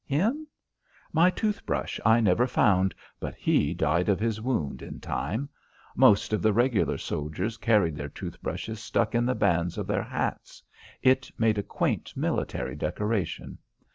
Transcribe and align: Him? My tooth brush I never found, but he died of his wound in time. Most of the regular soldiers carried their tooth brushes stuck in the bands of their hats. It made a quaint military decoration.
Him? 0.03 0.47
My 1.13 1.29
tooth 1.29 1.63
brush 1.63 1.99
I 2.03 2.21
never 2.21 2.47
found, 2.47 2.95
but 3.19 3.35
he 3.35 3.75
died 3.75 4.09
of 4.09 4.19
his 4.19 4.41
wound 4.41 4.81
in 4.81 4.99
time. 4.99 5.47
Most 5.95 6.33
of 6.33 6.41
the 6.41 6.51
regular 6.53 6.97
soldiers 6.97 7.57
carried 7.57 7.95
their 7.95 8.09
tooth 8.09 8.41
brushes 8.41 8.79
stuck 8.81 9.13
in 9.13 9.27
the 9.27 9.35
bands 9.35 9.77
of 9.77 9.85
their 9.85 10.01
hats. 10.01 10.63
It 11.03 11.29
made 11.37 11.59
a 11.59 11.63
quaint 11.63 12.17
military 12.17 12.75
decoration. 12.75 13.59